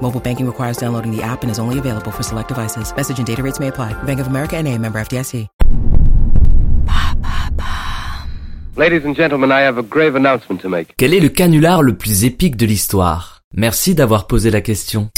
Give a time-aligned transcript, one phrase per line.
[0.00, 2.90] Mobile banking requires downloading the app and is only available for select devices.
[2.96, 3.92] Message and data rates may apply.
[4.04, 5.46] Bank of America and a member FDIC.
[8.78, 10.94] Ladies and gentlemen, I have a grave announcement to make.
[10.96, 13.42] Quel est le canular le plus épique de l'histoire?
[13.52, 15.10] Merci d'avoir posé la question.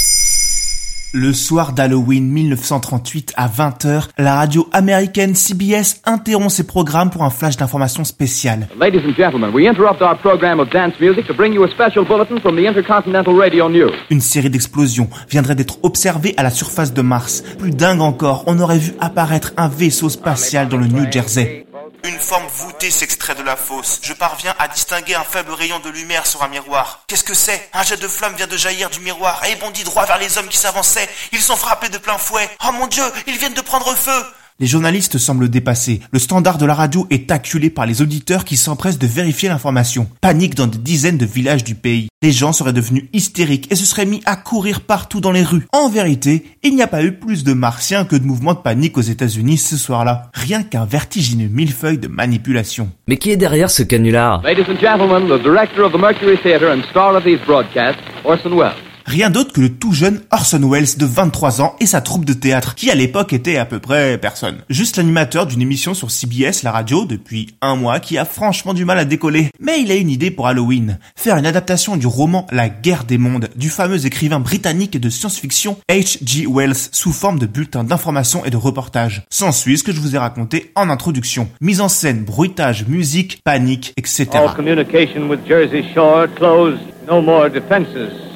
[1.13, 7.29] Le soir d'Halloween 1938 à 20h, la radio américaine CBS interrompt ses programmes pour un
[7.29, 8.69] flash d'information spécial.
[8.79, 12.05] Ladies and gentlemen, we interrupt our program of dance music to bring you a special
[12.05, 13.91] bulletin from the Intercontinental Radio News.
[14.09, 17.43] Une série d'explosions viendrait d'être observée à la surface de Mars.
[17.59, 21.65] Plus dingue encore, on aurait vu apparaître un vaisseau spatial dans le New Jersey.
[22.03, 23.99] Une forme voûtée s'extrait de la fosse.
[24.01, 27.03] Je parviens à distinguer un faible rayon de lumière sur un miroir.
[27.05, 27.69] Qu'est-ce que c'est?
[27.73, 30.47] Un jet de flamme vient de jaillir du miroir et bondit droit vers les hommes
[30.47, 31.07] qui s'avançaient.
[31.31, 32.49] Ils sont frappés de plein fouet.
[32.67, 34.25] Oh mon dieu, ils viennent de prendre feu
[34.61, 36.01] les journalistes semblent dépassés.
[36.11, 40.07] Le standard de la radio est acculé par les auditeurs qui s'empressent de vérifier l'information.
[40.21, 42.09] Panique dans des dizaines de villages du pays.
[42.21, 45.65] Les gens seraient devenus hystériques et se seraient mis à courir partout dans les rues.
[45.73, 48.99] En vérité, il n'y a pas eu plus de martiens que de mouvements de panique
[48.99, 50.29] aux États-Unis ce soir-là.
[50.35, 52.91] Rien qu'un vertigineux millefeuille de manipulation.
[53.07, 54.43] Mais qui est derrière ce canular?
[54.43, 58.55] Ladies and gentlemen, the director of the Mercury Theatre and star of these broadcasts, Orson
[58.55, 58.90] Welles.
[59.11, 62.31] Rien d'autre que le tout jeune Orson Welles de 23 ans et sa troupe de
[62.31, 64.59] théâtre, qui à l'époque était à peu près personne.
[64.69, 68.85] Juste l'animateur d'une émission sur CBS, la radio, depuis un mois, qui a franchement du
[68.85, 69.49] mal à décoller.
[69.59, 70.97] Mais il a une idée pour Halloween.
[71.17, 75.75] Faire une adaptation du roman La guerre des mondes, du fameux écrivain britannique de science-fiction
[75.89, 76.47] H.G.
[76.47, 79.25] Wells, sous forme de bulletin d'information et de reportage.
[79.29, 81.49] S'ensuit ce que je vous ai raconté en introduction.
[81.59, 84.29] Mise en scène, bruitage, musique, panique, etc.
[84.35, 86.79] All communication with Jersey Shore closed.
[87.09, 88.30] No more defenses.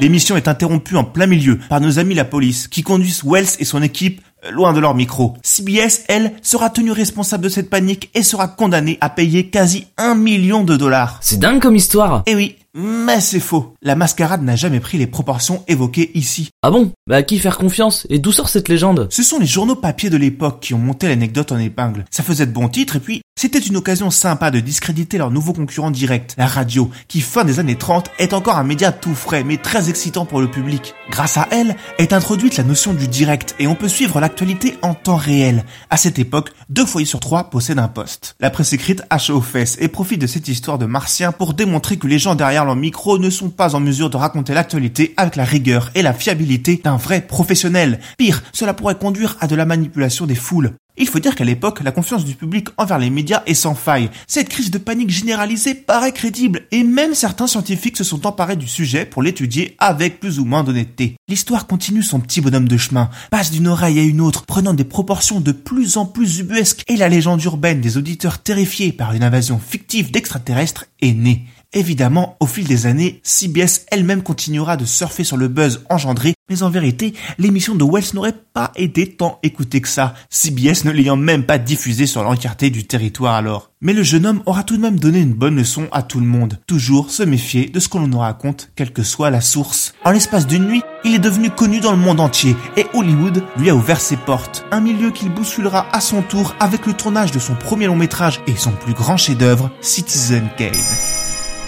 [0.00, 3.64] L'émission est interrompue en plein milieu par nos amis la police qui conduisent Wells et
[3.64, 5.34] son équipe euh, loin de leur micro.
[5.42, 10.14] CBS, elle, sera tenue responsable de cette panique et sera condamnée à payer quasi un
[10.14, 11.18] million de dollars.
[11.20, 13.74] C'est dingue comme histoire Eh oui, mais c'est faux.
[13.82, 16.50] La mascarade n'a jamais pris les proportions évoquées ici.
[16.62, 16.92] Ah bon?
[17.06, 18.06] Bah à qui faire confiance?
[18.10, 19.06] Et d'où sort cette légende?
[19.10, 22.04] Ce sont les journaux papier de l'époque qui ont monté l'anecdote en épingle.
[22.10, 25.52] Ça faisait de bons titres et puis c'était une occasion sympa de discréditer leur nouveau
[25.52, 29.44] concurrent direct, la radio, qui fin des années 30 est encore un média tout frais
[29.44, 30.94] mais très excitant pour le public.
[31.10, 34.94] Grâce à elle est introduite la notion du direct et on peut suivre l'actualité en
[34.94, 35.64] temps réel.
[35.90, 38.34] À cette époque, deux foyers sur trois possèdent un poste.
[38.40, 41.98] La presse écrite chaud aux fesses et profite de cette histoire de martiens pour démontrer
[41.98, 45.36] que les gens derrière leur micro ne sont pas en mesure de raconter l'actualité avec
[45.36, 48.00] la rigueur et la fiabilité d'un vrai professionnel.
[48.18, 50.74] Pire, cela pourrait conduire à de la manipulation des foules.
[50.96, 54.10] Il faut dire qu'à l'époque, la confiance du public envers les médias est sans faille.
[54.28, 58.68] Cette crise de panique généralisée paraît crédible et même certains scientifiques se sont emparés du
[58.68, 61.16] sujet pour l'étudier avec plus ou moins d'honnêteté.
[61.28, 64.84] L'histoire continue son petit bonhomme de chemin, passe d'une oreille à une autre, prenant des
[64.84, 69.24] proportions de plus en plus ubuesques et la légende urbaine des auditeurs terrifiés par une
[69.24, 71.44] invasion fictive d'extraterrestres est née.
[71.76, 76.62] Évidemment, au fil des années, CBS elle-même continuera de surfer sur le buzz engendré, mais
[76.62, 81.16] en vérité, l'émission de Wells n'aurait pas été tant écoutée que ça, CBS ne l'ayant
[81.16, 83.72] même pas diffusée sur l'entièreté du territoire alors.
[83.80, 86.26] Mais le jeune homme aura tout de même donné une bonne leçon à tout le
[86.26, 86.60] monde.
[86.68, 89.94] Toujours se méfier de ce qu'on nous raconte, quelle que soit la source.
[90.04, 93.68] En l'espace d'une nuit, il est devenu connu dans le monde entier et Hollywood lui
[93.68, 94.64] a ouvert ses portes.
[94.70, 98.40] Un milieu qu'il bousculera à son tour avec le tournage de son premier long métrage
[98.46, 100.72] et son plus grand chef-d'œuvre, Citizen Kane.